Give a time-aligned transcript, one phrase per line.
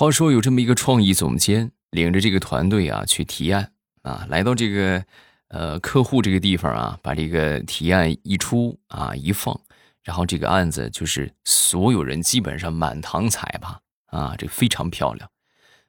[0.00, 5.04] 话说有这么一个创意总监，领着这个团队啊去提案啊，来到这个
[5.48, 9.60] 呃客户这个地方啊，把这个提案一出啊一放，
[10.02, 15.30] 然后这个案子就是所有人基本上满堂彩吧啊，这非常漂亮。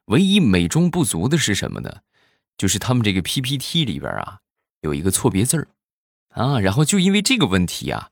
[0.07, 1.99] 唯一美中不足的是什么呢？
[2.57, 4.39] 就是他们这个 PPT 里边啊
[4.81, 5.69] 有一个错别字儿
[6.33, 8.09] 啊，然后就因为这个问题啊，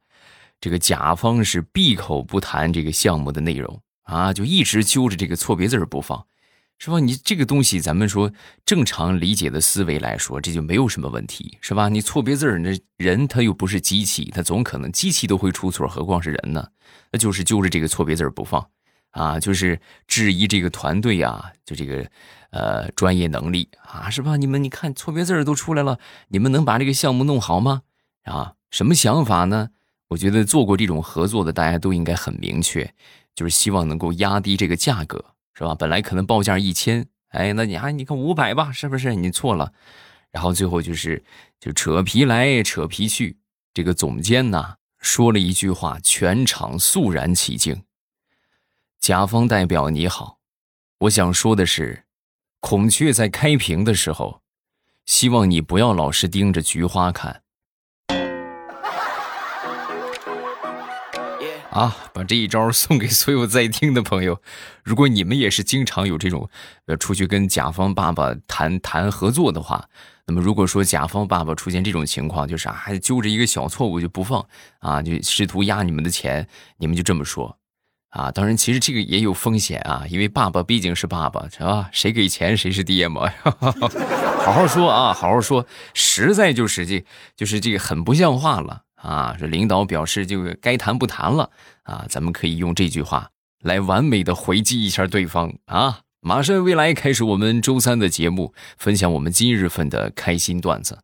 [0.61, 3.81] 这个甲方是闭口不谈这个项目的内容。
[4.09, 6.25] 啊，就一直揪着这个错别字不放，
[6.79, 6.99] 是吧？
[6.99, 8.31] 你这个东西，咱们说
[8.65, 11.89] 正常理解的思维来说，这就没有什么问题，是吧？
[11.89, 16.67] 你错别字那人他又不是机器，他总可能机器都会出错，何况是人呢？
[17.11, 18.67] 那就是揪着这个错别字不放，
[19.11, 22.09] 啊，就是质疑这个团队啊，就这个
[22.49, 24.37] 呃专业能力啊，是吧？
[24.37, 27.83] 你们你看错别字都出来了，你们能把这个项目弄好吗？
[28.23, 29.69] 啊，什么想法呢？
[30.07, 32.91] 我觉得做过这种合作的，大家都应该很明确。
[33.39, 35.73] 就是希望能够压低这个价格，是吧？
[35.73, 39.15] 本来可能报价一千，哎，那你啊，你看五百吧，是不是？
[39.15, 39.71] 你错了，
[40.29, 41.23] 然后最后就是
[41.57, 43.39] 就扯皮来扯皮去。
[43.73, 47.83] 这个总监呢说了一句话，全场肃然起敬。
[48.99, 50.39] 甲方代表你好，
[50.97, 52.03] 我想说的是，
[52.59, 54.41] 孔雀在开屏的时候，
[55.05, 57.43] 希望你不要老是盯着菊花看。
[61.79, 64.41] 啊，把这一招送给所有在听的朋友。
[64.83, 66.49] 如果你们也是经常有这种，
[66.87, 69.87] 呃，出去跟甲方爸爸谈谈合作的话，
[70.27, 74.45] 那么如果说甲方爸爸出现这种情况，就是啊，揪着一个小错误就不放，
[74.79, 76.45] 啊，就试图压你们的钱，
[76.79, 77.57] 你们就这么说，
[78.09, 81.87] 啊，当然其实这个也有风险啊，因为爸爸毕竟是爸爸，是吧？
[81.93, 83.31] 谁给钱谁是爹嘛。
[84.43, 87.05] 好好说啊，好好说，实在就是这，
[87.37, 88.83] 就是这个很不像话了。
[89.01, 91.49] 啊，这领导表示就该谈不谈了
[91.83, 93.29] 啊，咱们可以用这句话
[93.61, 96.01] 来完美的回击一下对方啊。
[96.21, 100.99] 马上未来开始我们周三的节目，分享我们今日份的开心段子。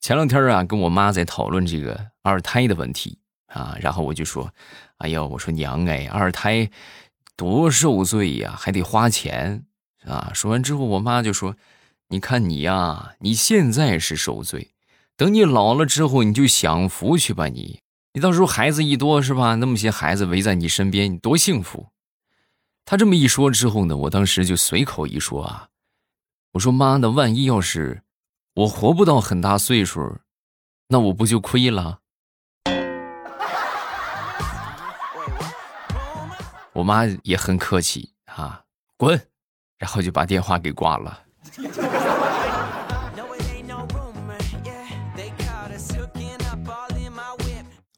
[0.00, 4.52] 前两天啊，跟我妈在讨论这个二胎的问题啊，然后我就说，
[4.98, 6.70] 哎呀，我说娘哎，二胎
[7.34, 9.64] 多受罪呀，还得花钱
[10.04, 10.30] 啊。
[10.32, 11.56] 说完之后，我妈就说，
[12.08, 14.70] 你看你呀，你现在是受罪。
[15.16, 17.46] 等你老了之后，你就享福去吧。
[17.46, 17.80] 你，
[18.12, 19.54] 你到时候孩子一多是吧？
[19.54, 21.86] 那么些孩子围在你身边，你多幸福。
[22.84, 25.68] 他这么一说之后呢，我当时就随口一说啊，
[26.52, 28.02] 我说妈的，万一要是
[28.54, 30.18] 我活不到很大岁数，
[30.88, 32.00] 那我不就亏了？
[36.74, 38.62] 我妈也很客气啊，
[38.98, 39.18] 滚，
[39.78, 41.22] 然后就把电话给挂了。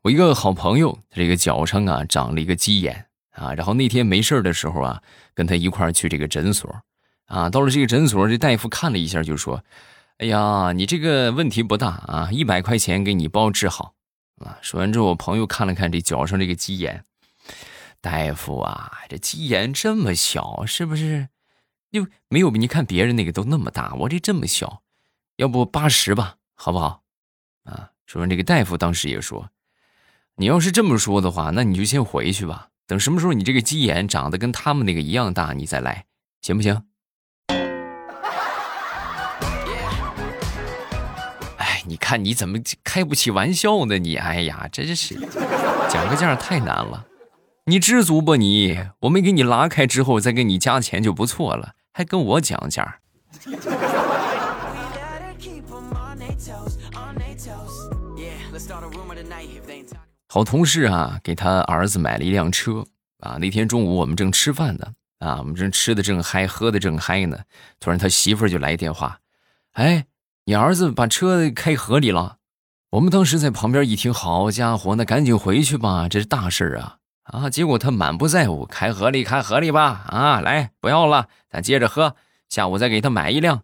[0.08, 5.02] 我一个好朋友，他这个脚上啊长了一个鸡眼啊，然后那天没事的时候啊，
[5.34, 6.82] 跟他一块儿去这个诊所，
[7.26, 9.62] 啊，到了这个诊所，这大夫看了一下就说
[10.16, 13.92] ：“哎呀，你这个问题不大啊，一百块钱给你包治好。”
[14.42, 17.04] 啊，说完之后，我朋友看了看这脚上这个鸡眼，
[18.00, 21.28] 大夫啊，这鸡眼这么小，是不是？
[21.90, 24.80] 又没有你看别人那个都那么大，我这这么小，
[25.36, 27.02] 要不八十吧，好不好？
[27.64, 29.50] 啊，说完这个大夫当时也说。
[30.40, 32.68] 你要是这么说的话，那你就先回去吧。
[32.86, 36.04] 等什么时候你这个鸡眼长得跟他们那个一样大，你再来，
[36.42, 36.80] 行不行？
[41.56, 43.98] 哎，你看你怎么开不起玩笑呢？
[43.98, 45.16] 你哎呀，真是
[45.88, 47.04] 讲个价太难了。
[47.64, 53.00] 你知足吧你，我没给你拉开之后再给你加钱就不错了，还跟我讲价。
[60.30, 62.84] 好同事啊，给他儿子买了一辆车
[63.20, 63.38] 啊。
[63.40, 67.38] 那天中午我们正吃饭呢，啊，我们正吃的正嗨，喝的正嗨呢。
[67.80, 69.20] 突然他媳妇就来电话，
[69.72, 70.04] 哎，
[70.44, 72.36] 你儿子把车开河里了。
[72.90, 77.50] 我们当时在旁边一听，好家伙，那赶紧回去吧，这是大事啊啊！
[77.50, 82.16] 结果他满不在乎，开河里，开河里吧，啊，来，不要了，咱接着喝，
[82.50, 83.62] 下午再给他买一辆。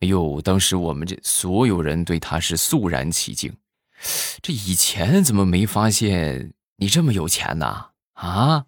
[0.00, 3.52] 哎呦，当时我们这所有人对他是肃然起敬。
[4.42, 7.90] 这以前怎么没发现你这么有钱呢？
[8.14, 8.64] 啊！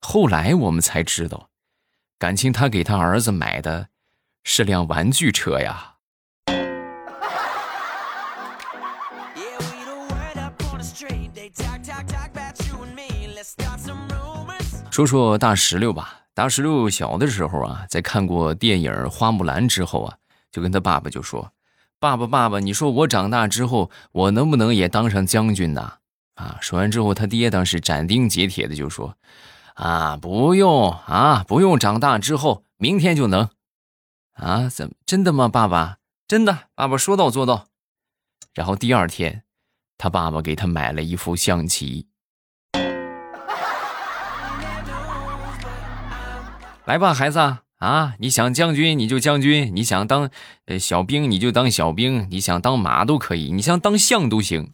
[0.00, 1.48] 后来我们才知道，
[2.18, 3.88] 感情他给他儿子买的
[4.44, 5.94] 是辆玩具车呀。
[14.90, 20.16] 说说大石榴吧，大石榴小的时候啊，在看过电影《花木兰》之后啊，
[20.50, 21.52] 就跟他爸爸就说。
[21.98, 25.94] 爸爸，爸爸，你说我长大之后，我能不能也当上将军呢？
[26.34, 26.58] 啊！
[26.60, 29.16] 说完之后，他爹当时斩钉截铁的就说
[29.74, 33.48] ：“啊，不用啊，不用，长大之后明天就能。
[34.34, 35.48] 啊，怎真的吗？
[35.48, 35.96] 爸爸，
[36.28, 37.68] 真的，爸爸说到做到。
[38.52, 39.44] 然后第二天，
[39.96, 42.08] 他爸爸给他买了一副象棋。
[46.84, 50.30] 来吧，孩子啊，你想将军你就将军，你想当
[50.64, 54.72] 呃小兵你就当小兵，你想当马都可以，你想当象都行。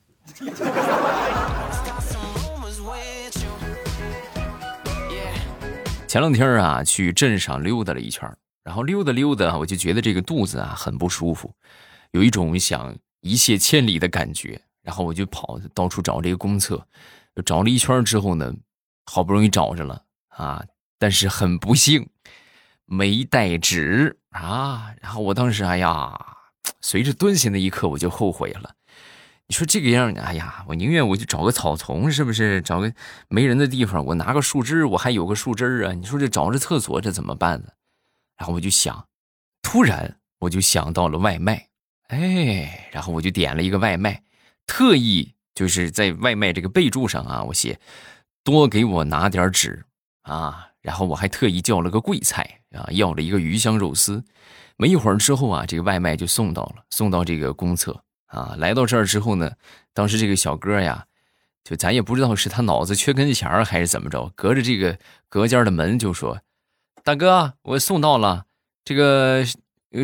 [6.06, 8.30] 前两天啊，去镇上溜达了一圈，
[8.62, 11.52] 然后溜达溜达，我就觉得这个肚子啊很不舒服，
[12.12, 14.60] 有一种想一泻千里的感觉。
[14.82, 16.86] 然后我就跑到处找这个公厕，
[17.44, 18.52] 找了一圈之后呢，
[19.06, 20.64] 好不容易找着了啊，
[20.98, 22.08] 但是很不幸
[22.92, 24.94] 没带纸啊。
[25.00, 26.12] 然后我当时哎呀，
[26.82, 28.74] 随着蹲下那一刻，我就后悔了。
[29.46, 32.60] 你说这个样，哎呀，我宁愿我就找个草丛，是不是？
[32.60, 32.92] 找个
[33.28, 35.92] 没人的地方，我拿个树枝，我还有个树枝啊。
[35.92, 37.68] 你说这找着厕所，这怎么办呢？
[38.36, 39.06] 然后我就想，
[39.62, 41.68] 突然我就想到了外卖，
[42.08, 44.22] 哎，然后我就点了一个外卖，
[44.66, 47.78] 特意就是在外卖这个备注上啊，我写
[48.44, 49.84] 多给我拿点纸
[50.22, 50.68] 啊。
[50.82, 54.22] 然后我还特意叫了个贵菜啊，要了一个鱼香肉丝。
[54.76, 58.02] 没一会儿之后啊，这个外卖就送到了，送到这个公厕。
[58.26, 59.52] 啊，来到这儿之后呢，
[59.92, 61.04] 当时这个小哥呀，
[61.62, 64.98] 就咱也不知道是他脑子缺根弦儿还是怎么着，隔着这个
[65.28, 66.40] 隔间的门就说
[67.04, 68.46] ：“大哥，我送到了，
[68.84, 69.44] 这个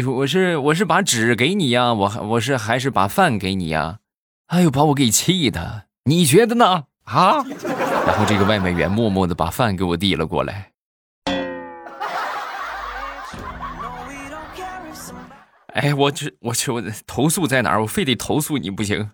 [0.07, 4.01] 我是我是把纸给你呀，我我是还是把饭给你呀？”
[4.49, 6.85] 哎呦，把我给气的，你觉得呢？
[7.05, 7.43] 啊？
[8.09, 10.73] 然后这个外卖员默默的把饭给我递了过来。
[15.75, 17.83] 哎，我这我这我投诉在哪儿？
[17.83, 19.11] 我非得投诉你不行。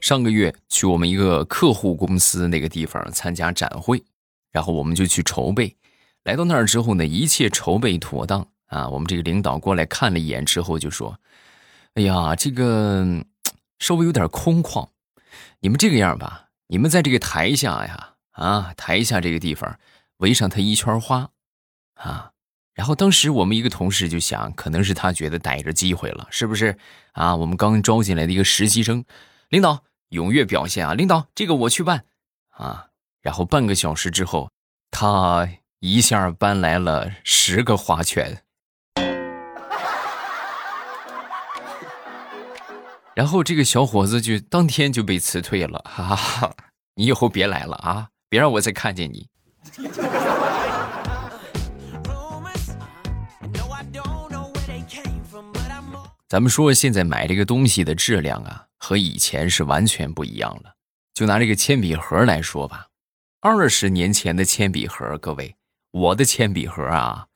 [0.00, 4.02] 上个月去我们一个客户公司那个地方参加展会，
[4.50, 5.76] 然后我们就去筹备。
[6.24, 8.88] 来到那儿之后呢，一切筹备妥当啊。
[8.88, 11.16] 我们这个领导过来看了一眼之后就说
[11.94, 13.24] ：“哎呀，这个
[13.78, 14.88] 稍微有点空旷。
[15.60, 19.78] 你们这个样吧，你们在这个台下呀，啊，台下这个地方。”
[20.18, 21.30] 围上他一圈花，
[21.94, 22.30] 啊，
[22.74, 26.78] 然后当时我们一个同事就想，可能是他觉得逮着机会了，是不是
[27.10, 27.34] 啊？
[27.34, 29.04] 我们刚招进来的一个实习生，
[29.48, 32.04] 领导踊跃表现啊，领导这个我去办
[32.50, 32.86] 啊。
[33.20, 34.48] 然后半个小时之后，
[34.92, 35.48] 他
[35.80, 38.44] 一下搬来了十个花圈，
[43.14, 46.56] 然后这个小伙子就当天就被辞退了，哈哈哈，
[46.94, 49.28] 你以后别来了啊，别让我再看见你。
[56.26, 60.72] 咱们说，现在买这个东西的质量啊，和以前是完全不一样了。
[61.12, 62.86] 就拿这个铅笔盒来说吧，
[63.42, 65.54] 二十年前的铅笔盒，各位，
[65.90, 67.26] 我的铅笔盒啊，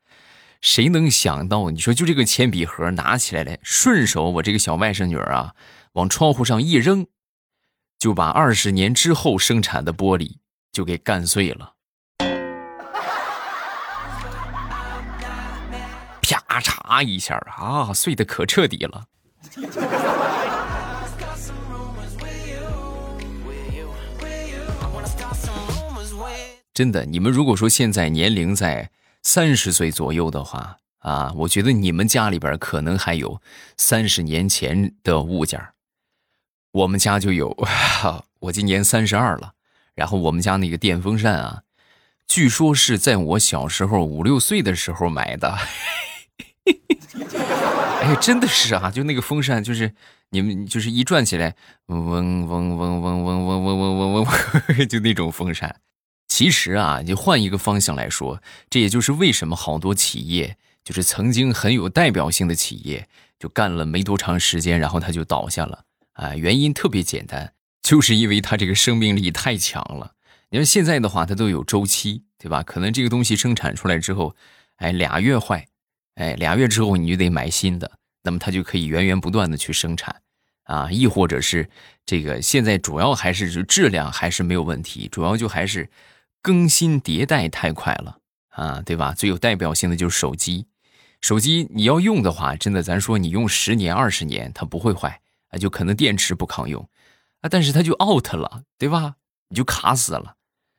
[0.66, 1.70] 谁能想到？
[1.70, 5.54] 你说，就这个铅笔盒拿起来了，顺手我这个小外甥女儿啊，
[5.92, 7.06] 往窗户上一扔，
[8.00, 10.38] 就把二十年之后生产的玻璃
[10.72, 11.74] 就给干碎了。
[16.20, 19.04] 啪嚓一下啊，碎的可彻底了。
[26.74, 28.90] 真的，你们如果说现在年龄在
[29.26, 33.42] 三十岁左右的话啊，我觉得你们家里边可能还有
[33.76, 35.60] 三十年前的物件
[36.70, 37.52] 我们家就有，
[38.38, 39.54] 我今年三十二了，
[39.96, 41.62] 然后我们家那个电风扇啊，
[42.28, 45.58] 据说是在我小时候五六岁的时候买的。
[48.02, 49.92] 哎，真的是啊，就那个风扇，就是
[50.30, 51.56] 你们就是一转起来，
[51.86, 55.80] 嗡嗡嗡嗡嗡嗡嗡嗡嗡嗡嗡，就那种风扇。
[56.28, 66.34] 其实啊，你换一个方向来说，这也就是为什么好多企业，就是曾经很有代表性的企业，就干了没多长时间，然后它就倒下了啊。
[66.34, 67.52] 原因特别简单，
[67.82, 70.12] 就是因为它这个生命力太强了。
[70.50, 72.62] 你看现在的话，它都有周期，对吧？
[72.62, 74.34] 可能这个东西生产出来之后，
[74.76, 75.66] 哎，俩月坏。
[76.16, 80.22] 哎，俩月之后你就得买新的，那么它就可以源源不断的去生产，
[80.62, 81.68] 啊，亦或者是
[82.06, 85.86] 这个现在主要还是质量还是没有问题，主要就还是
[86.46, 88.18] 更新迭代太快了
[88.50, 89.12] 啊，对吧？
[89.12, 90.68] 最有代表性的就是手机，
[91.20, 96.88] 手机你要用的话，真的咱说你用十年二十年它不会坏啊，就可能电池不抗用
[97.40, 99.16] 啊，但是它就 out 了，对吧？
[99.48, 100.36] 你就卡死了。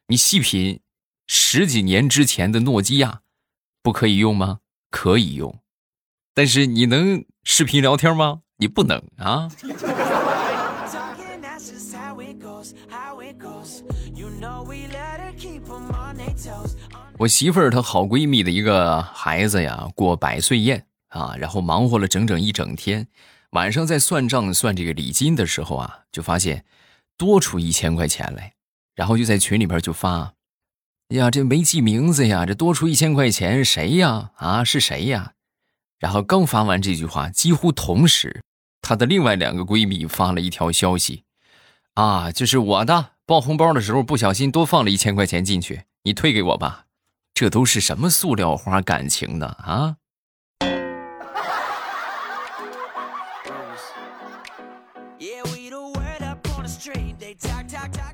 [0.08, 0.80] 你细品
[1.28, 3.24] 十几年之前的诺基亚，
[3.84, 4.60] 不可以用吗？
[4.90, 5.60] 可以用，
[6.34, 8.44] 但是你能视频聊天吗？
[8.56, 9.50] 你不能啊。
[17.18, 23.08] 我媳妇儿她好闺蜜的一个孩子呀，过百岁宴啊，然后忙活了整整一整天，
[23.52, 26.64] 晚上在算账算这个礼金的时候啊，就发现
[27.18, 28.54] 多出一千块钱来，
[28.94, 30.34] 然后就在群里边就发，
[31.10, 34.32] 呀，这没记名字呀，这多出一千块钱谁呀？
[34.36, 35.34] 啊，是谁呀？
[35.98, 38.44] 然后刚发完这句话，几乎同时，
[38.82, 41.24] 她的另外两个闺蜜发了一条消息，
[41.96, 46.86] 啊，就是我的包红包的时候不小心多放了一千块钱进去，你退给我吧。
[47.34, 49.48] 这都是什么塑料花感情呢？
[49.60, 49.98] 啊！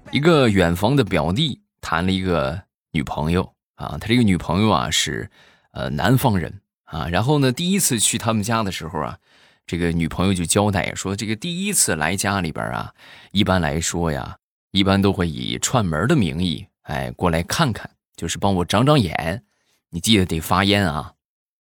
[0.10, 5.30] 一个远房的表弟谈了一个女朋友啊，他这个女朋友啊是
[5.74, 9.20] 呃南方人啊，然后呢第一次去他们家的时候啊，
[9.68, 12.96] 这个女朋友就交代说，这个第一次来家里边啊，
[13.32, 14.38] 一般来说呀，
[14.72, 17.90] 一般都会以串门的名义，哎过来看看。
[18.16, 19.44] 就是帮我长长眼，
[19.90, 21.14] 你记得得发烟啊。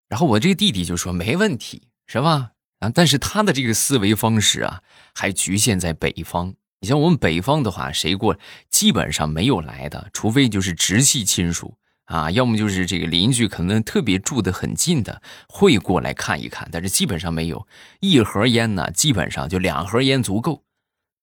[0.07, 2.51] 然后我这个弟弟就说没问题，是吧？
[2.81, 4.83] 啊，但是他的这个思维方式啊，
[5.15, 6.55] 还局限在北方。
[6.81, 17.67] 你像我们北方的话，谁过基本上没有来的，除非就是直系亲属啊，要么就是这个邻居，可能特别住得很近的会过来看一看，但是基本上没有。
[18.01, 20.65] 一盒烟呢，基本上就两盒烟足够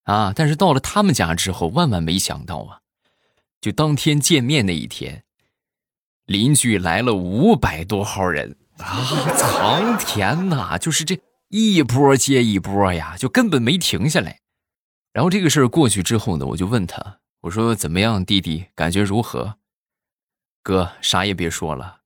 [0.06, 0.34] 啊。
[0.36, 2.80] 但是到了他们家之后，万万没想到啊。
[3.64, 5.24] 就当天见面那一天，
[6.26, 9.06] 邻居来了五百多号人啊！
[9.38, 11.18] 苍天呐，就是这
[11.48, 14.42] 一波接一波呀，就根本没停下来。
[15.14, 19.56] 然后这个事儿过去之后呢，我就问他，我说怎么样，弟弟感觉如何？
[20.62, 22.02] 哥，啥也别说了，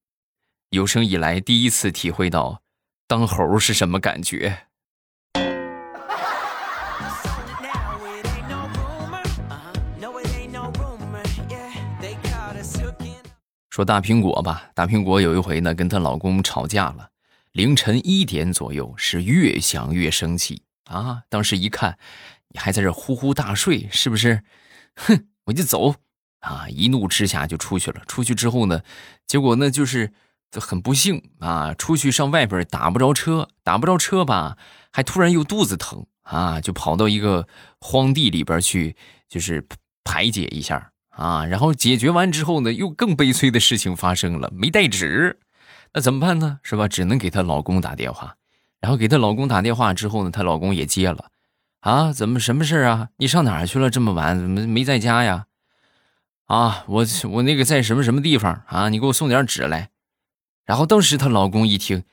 [0.70, 2.62] 有生以来第一次体会到
[3.08, 4.67] 当猴是什么感觉。
[13.78, 17.12] 说大苹果吧，大苹果有一回呢，跟她老公吵架了，
[17.52, 21.22] 凌晨一点左右，是越想越生气啊！
[21.30, 22.00] 当时一看，
[22.48, 24.42] 你还在这呼呼大睡，是不是？
[24.96, 25.94] 哼，我就走
[26.40, 26.66] 啊！
[26.68, 28.02] 一怒之下就出去了。
[28.08, 28.82] 出去之后呢，
[29.28, 30.12] 结果呢就是
[30.50, 34.58] 就很不幸啊，出去上外边打不着车，打不着车吧，
[34.92, 37.48] 还突然又肚子疼啊，就跑到一个
[37.80, 38.96] 荒地里边去，
[39.30, 39.68] 就是
[40.04, 40.94] 排解一下。
[41.18, 45.40] 啊，然后解决完之后呢，又更悲催的事情发生了，没带纸，
[45.94, 46.60] 那怎么办呢？
[46.62, 46.88] 是吧？
[46.88, 48.36] 只能给她老公打电话，
[48.80, 51.32] 然后给她老公打电话之后呢，她老公也接了，
[51.80, 53.10] 啊，怎么什么事啊？
[53.18, 53.90] 你上哪儿去了？
[53.90, 55.48] 这么晚怎么没在家呀？
[56.46, 58.90] 啊，我我那个在什么什么地方啊？
[58.90, 59.90] 你给我送点纸来。
[60.66, 62.04] 然后当时她老公一听，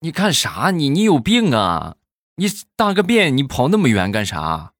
[0.00, 0.70] 你干啥？
[0.70, 1.96] 你你有病啊？
[2.36, 4.72] 你大个便，你跑那么远干啥？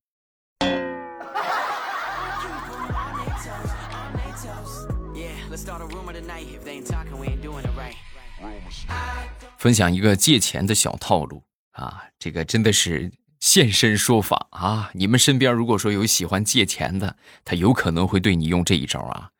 [9.63, 14.91] 分享一个借钱的小套路啊，这个真的是现身说法啊！
[14.93, 19.31] 你们身边如果说有喜欢借钱的，他有可能会对你用这一招啊。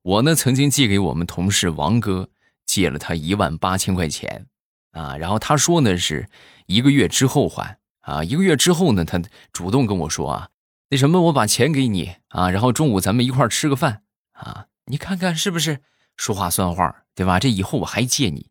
[0.00, 2.30] 我呢曾经借给我们同事王哥，
[2.64, 4.46] 借了他一万八千块钱
[4.92, 6.30] 啊，然后他说呢是
[6.64, 9.20] 一个月之后还啊，一个月之后呢他
[9.52, 10.48] 主动跟我说啊，
[10.88, 14.00] 那什么我把钱给你啊，然后中午咱们一块吃个饭
[14.32, 15.82] 啊，你看看是不是
[16.16, 17.38] 说话算话对吧？
[17.38, 18.48] 这以后我还借你。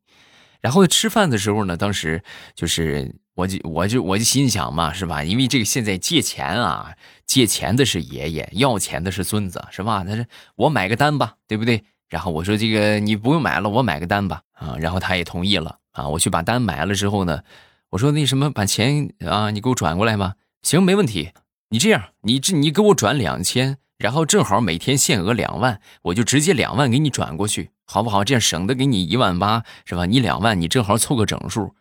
[0.62, 2.24] 然后吃饭的时候呢，当时
[2.56, 5.24] 就是我就我就我就心想嘛，是吧？
[5.24, 6.94] 因为这个现在借钱啊，
[7.26, 10.04] 借钱的是爷爷，要钱的是孙子，是吧？
[10.04, 11.84] 他说我买个单吧，对不对？
[12.10, 16.08] 然后我说这个你不用买了，我买个单吧，啊，然后他也同意了啊。
[16.08, 17.42] 我去把单买了之后呢，
[17.90, 20.36] 我说那什么，把钱啊，你给我转过来吧。
[20.64, 21.32] 行，没问题。
[21.70, 27.72] 你这样，你这你给我转两千，然后正好每天限额两万，我就直接两万给你转过去。
[27.90, 28.24] 好不好？
[28.24, 30.06] 这样省得给你一万八，是吧？
[30.06, 31.74] 你两万，你正好凑个整数。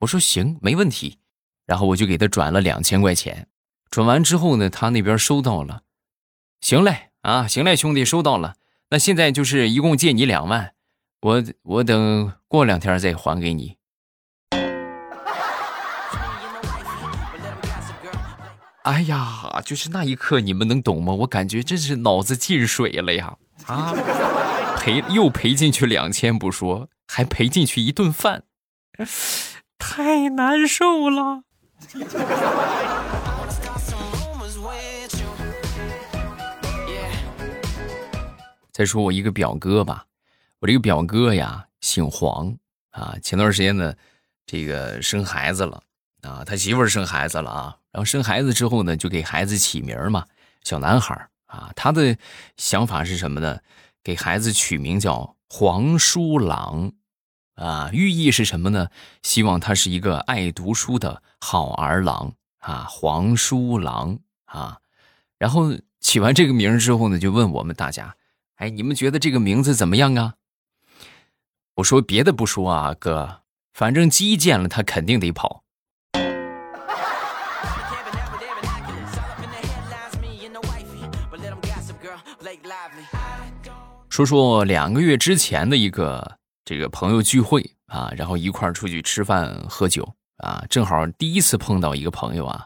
[0.00, 1.18] 我说行，没问题。
[1.64, 3.46] 然后我就给他转了两千块钱。
[3.88, 5.82] 转完之后呢，他那边收到了。
[6.60, 8.56] 行嘞，啊，行嘞，兄弟，收到了。
[8.90, 10.74] 那现在就是一共借你两万，
[11.22, 13.76] 我我等过两天再还给你。
[18.82, 21.12] 哎呀，就是那一刻，你们能懂吗？
[21.12, 23.36] 我感觉真是脑子进水了呀！
[23.66, 23.94] 啊。
[24.86, 28.44] 赔又赔进去两千不说，还赔进去一顿饭，
[29.78, 31.42] 太难受了。
[38.70, 40.06] 再说我一个表哥吧，
[40.60, 42.56] 我这个表哥呀姓黄
[42.90, 43.92] 啊，前段时间呢，
[44.46, 45.82] 这个生孩子了
[46.22, 50.24] 啊，他媳妇儿生孩子了啊，然后生孩子之后呢，就给孩子起名嘛，
[50.62, 52.16] 小男孩啊，他的
[52.56, 53.58] 想法是什么呢？
[54.06, 56.92] 给孩子取名叫黄书郎，
[57.56, 58.88] 啊，寓意是什么呢？
[59.24, 64.78] 希望他是一个爱读书的好儿郎啊，黄书郎啊。
[65.38, 68.14] 然后起完这个名之后呢，就问我们大家，
[68.54, 70.34] 哎，你们觉得这个名字怎么样啊？
[71.74, 75.64] 我说别的不说啊，哥，反正鸡见了他肯定得跑。
[84.16, 92.64] 说说两个月之前的一个这个朋友聚会啊，然后一块儿出去吃饭喝酒啊，正好第一次碰到一个朋友啊，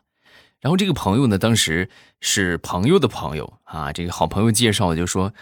[0.60, 1.90] 然后这个朋友呢，当时
[2.20, 5.32] 是朋友的朋友啊，这个好朋友介绍就说，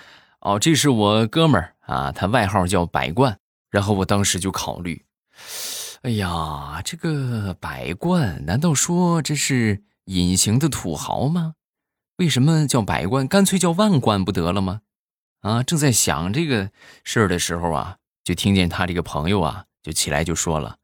[0.40, 3.38] 哦，这是我哥们儿啊，他外号叫百冠，
[3.70, 5.04] 然后我当时就考虑，
[6.00, 11.52] 哎呀，这个百冠难道说这是隐形的土豪吗？
[12.16, 13.28] 为什么叫百冠？
[13.28, 14.80] 干脆叫万贯不得了吗？
[15.40, 16.70] 啊，正在想这个
[17.04, 20.76] 事儿的时候啊，就听见他这个朋友啊，就起来就说了：“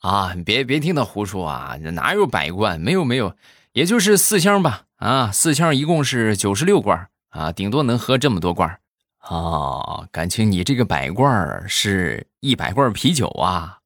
[0.00, 2.80] 啊，你别别听他胡说啊，哪有百罐？
[2.80, 3.36] 没有没有，
[3.72, 4.84] 也就是四箱吧。
[4.96, 8.78] 啊，四箱一共是九十六罐啊，顶多能喝这么多罐
[9.18, 10.06] 啊。
[10.10, 13.80] 感情你这个百罐是一百罐啤酒啊。”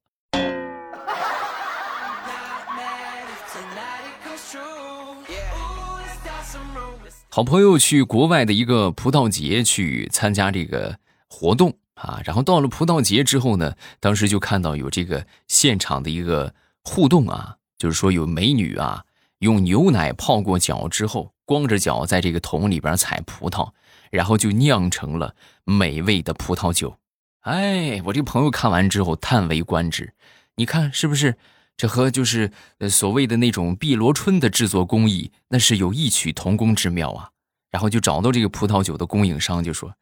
[7.37, 10.97] 好朋友去国外的一个葡萄节去参加这个
[11.29, 19.03] 活动啊，然后到了葡萄节之后呢，当时就看到有这个现场的一个互动啊，就是说有美女啊
[19.37, 23.69] 用牛奶泡过脚之后，光着脚在这个桶里边采葡萄，
[24.09, 26.97] 然后就酿成了美味的葡萄酒。
[27.41, 30.15] 哎，我这个朋友看完之后叹为观止，
[30.55, 31.35] 你看是不是？
[31.77, 37.29] 这和就是呃所谓的那种碧螺春的制作工艺，那是有异曲同工之妙啊。
[37.69, 39.93] 然后就找到这个葡萄酒的供应商，就说：“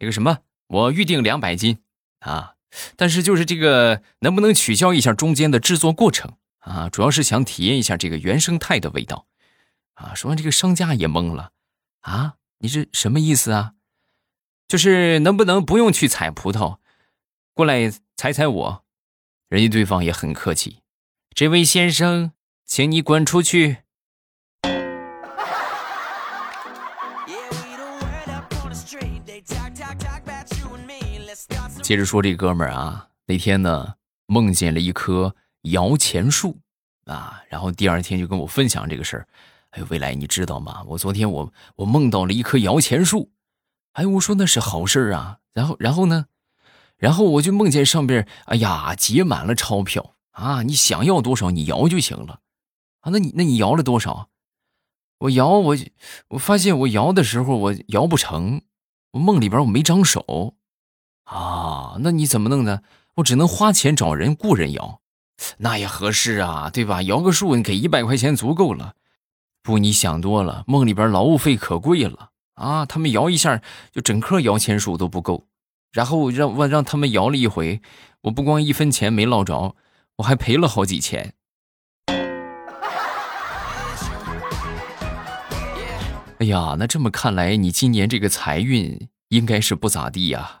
[0.00, 1.78] 那个什么，我预定两百斤
[2.20, 2.54] 啊，
[2.96, 6.88] 但是就是这个能不能取消一下中间的制作过程啊？
[6.88, 9.26] 主要是想体验一下这个原生态的味道
[9.94, 11.52] 啊。”说完，这个商家也懵了
[12.00, 13.74] 啊，你是什么意思啊？
[14.66, 16.78] 就是能不能不用去采葡萄，
[17.52, 18.84] 过来采采我？
[19.50, 20.78] 人家对方也很客气。
[21.32, 22.32] 这位先生，
[22.66, 23.78] 请你滚出去。
[31.82, 33.94] 接着说这哥们儿啊，那天呢
[34.26, 36.58] 梦见了一棵摇钱树
[37.06, 39.26] 啊，然后第二天就跟我分享这个事儿。
[39.70, 40.82] 哎，未来你知道吗？
[40.86, 43.32] 我昨天我我梦到了一棵摇钱树。
[43.92, 45.38] 哎，我说那是好事啊。
[45.52, 46.26] 然后然后呢？
[46.96, 50.16] 然后我就梦见上边，哎呀，结满了钞票。
[50.32, 52.40] 啊，你想要多少你摇就行了，
[53.00, 54.28] 啊，那你那你摇了多少？
[55.18, 55.76] 我摇我
[56.28, 58.62] 我发现我摇的时候我摇不成，
[59.12, 60.54] 我梦里边我没张手，
[61.24, 62.80] 啊，那你怎么弄呢？
[63.16, 65.00] 我只能花钱找人雇人摇，
[65.58, 67.02] 那也合适啊，对吧？
[67.02, 68.94] 摇个树你给一百块钱足够了，
[69.62, 73.60] 不，你想多了，梦里边劳务费可贵了啊，他们摇一下
[73.92, 75.46] 就整棵摇钱树都不够，
[75.92, 77.82] 然后让我让他们摇了一回，
[78.22, 79.74] 我不光一分钱没捞着。
[80.20, 81.32] 我还赔了好几千。
[86.38, 90.60] 哎呀，那这么看来，你今年这个财运应该是不咋地呀。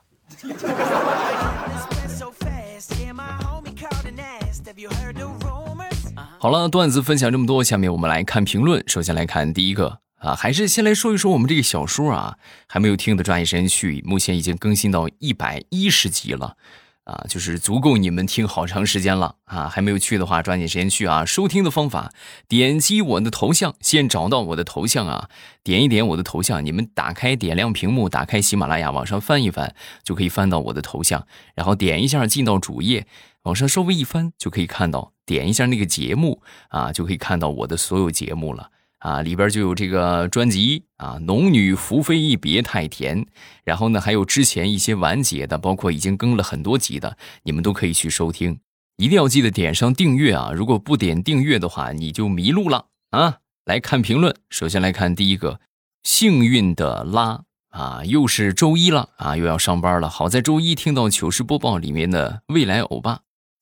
[6.38, 8.82] 好了，段子分享这么多，下面我们来看评论。
[8.86, 16.56] 首先来看第一个啊，还是先来说一说我们这个小说啊，还没有听的抓紧时间去，目前已经更新到一百一十集了。
[17.04, 19.68] 啊，就是足够你们听好长时间了啊！
[19.68, 21.24] 还没有去的话，抓紧时间去啊！
[21.24, 22.12] 收听的方法，
[22.46, 25.28] 点击我的头像，先找到我的头像啊，
[25.64, 33.06] 点一点我的头像，你们打开点亮屏幕，打开喜马拉雅，往上翻一翻，就可以翻到我的头像，然后点一下进到主页，
[33.42, 38.70] 往上稍微一翻，就可以看到，点一下那个节目啊，就可以看到我的所有节目了。
[39.00, 43.22] 啊，里边就有这个专辑啊，《农女福妃一别太甜》，
[43.64, 48.60] 然后呢，还有之前一些完结的，包括已经更了很多集的，你们都可以去收听。
[48.96, 50.52] 一定要记得点上订阅啊！
[50.54, 53.38] 如果不点订阅的话，你就迷路了啊！
[53.64, 55.60] 来看评论，首先来看第一个，
[56.02, 60.10] 幸运的拉啊，又是周一了啊，又要上班了。
[60.10, 63.20] 好在周一听到糗事播报里面的未来欧巴，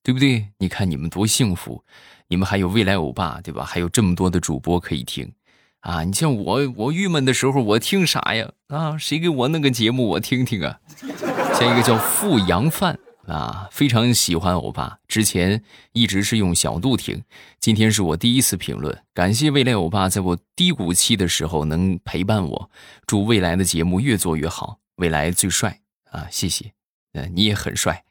[0.09, 0.49] 对不对？
[0.57, 1.85] 你看你们多幸福。
[2.29, 3.63] 你们还有未来欧巴，对吧？
[3.63, 5.31] 还有这么多的主播可以听，
[5.81, 6.03] 啊！
[6.03, 8.51] 你像我，我郁闷的时候，我听啥呀？
[8.69, 10.81] 啊，谁给我弄个节目，我听听啊。
[11.53, 14.99] 下一个叫富阳范啊，非常喜欢欧巴。
[15.07, 17.23] 之前一直是用小度听，
[17.61, 19.03] 今天是我第一次评论。
[19.13, 22.71] 感谢未来欧巴在我低谷期的时候能陪伴我，
[23.07, 26.27] 祝未来的节目越做越好，未来最帅啊！
[26.31, 26.73] 谢谢，
[27.13, 28.08] 嗯，你也很帅。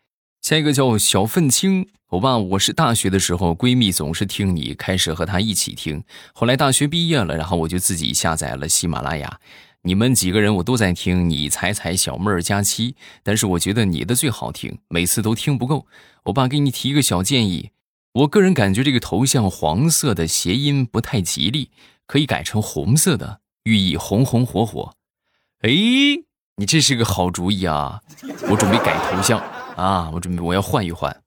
[0.48, 9.42] 下一个叫小愤青，欧巴，我是大学的时候闺蜜总是听你，开始和她一起听，后来大学毕业了，然后我就自己下载了喜马拉雅。
[9.82, 15.86] 你们几个人我都在听，你踩踩小妹儿佳期，但是我觉得你的最好听，每次都听不够。
[16.24, 17.72] 我爸给你提一个小建议，
[18.14, 21.72] 我个人感觉这个头像黄色的谐音不太吉利，
[22.06, 24.94] 可以改成红色的，寓意红红火火。
[25.64, 25.70] 哎，
[26.56, 28.00] 你这是个好主意啊！
[28.50, 29.44] 我准备改头像
[29.78, 31.22] 啊，我准备我要换一换。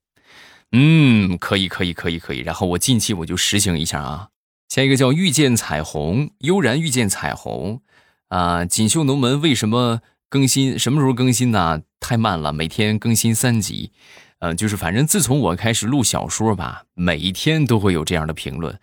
[0.73, 4.29] 嗯，可以可以可以可以，然后我近期我就实行一下啊。
[4.69, 7.81] 下一个叫遇见彩虹，悠然遇见彩虹。
[8.29, 10.77] 啊，锦绣龙门为什么更新？
[10.79, 11.83] 什么时候更新呢？
[12.01, 13.93] 太慢了，每天更新三集。
[14.41, 18.79] 嗯，就是反正自从我开始录小说吧，每一天都会有这样的评论，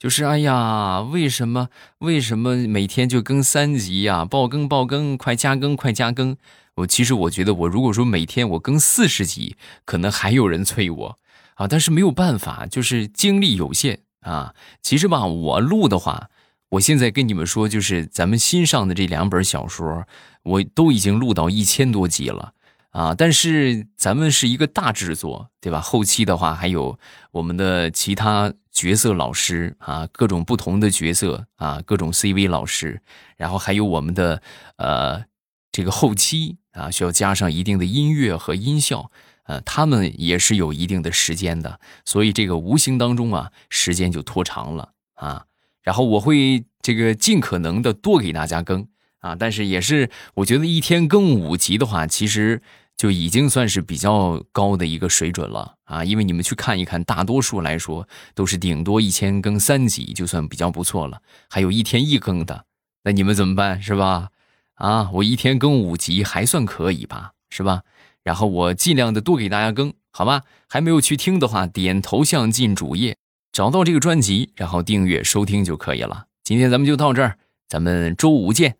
[0.00, 4.24] 就是哎呀，为什么为什么每天就更三集呀？
[4.24, 6.38] 爆更爆更，快加更快加更！
[6.76, 11.18] 我其实我觉得，我如果说每天我更四十集，可能还有人催我
[11.56, 14.54] 啊，但是没有办法，就是精力有限啊。
[14.80, 16.30] 其实吧，我录的话。
[16.70, 20.06] 我现在跟你们说，就是咱们新上的这两本小说，
[20.44, 22.54] 我都已经录到一千多集了
[22.90, 23.14] 啊！
[23.16, 25.80] 但是咱们是一个大制作，对吧？
[25.80, 26.98] 后期的话还有
[27.30, 33.00] 我们的其他角色老师啊，各种不同的角色啊，各种 CV 老师，
[33.36, 34.42] 然后还有我们的
[34.76, 35.24] 呃
[35.70, 39.10] 这个后期啊，需要加上一定的音乐和音效，
[39.44, 45.46] 呃，他们也是有一定的时间的，所以这个无形当中啊，时间就拖长了啊。
[45.82, 48.86] 然后我会这个尽可能的多给大家更
[49.20, 52.60] 啊，但是也是我觉得一天更五集的话，其实
[52.96, 56.04] 就已经算是比较高的一个水准了啊。
[56.04, 62.64] 因为你们去看一看，大多数来说都是顶多一天更三集就算比较不错了，还有一天一更的，
[63.04, 64.28] 那你们怎么办是吧？
[64.74, 67.82] 啊，我一天更五集还算可以吧，是吧？
[68.22, 70.42] 然后我尽量的多给大家更，好吧？
[70.66, 73.16] 还没有去听的话，点头像进主页。
[73.52, 76.26] 找到这个专辑，然后订阅收听就可以了。
[76.44, 77.36] 今天咱们就到这儿，
[77.68, 78.79] 咱们周五见。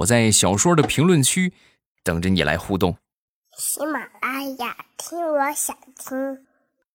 [0.00, 1.52] 我在小说的评论区
[2.02, 2.96] 等着你来互动。
[3.58, 6.46] 喜马拉雅，听我想听。